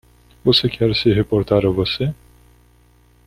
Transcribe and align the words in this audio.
Você 0.43 0.67
quer 0.67 0.95
se 0.95 1.13
reportar 1.13 1.63
a 1.63 1.69
você? 1.69 2.11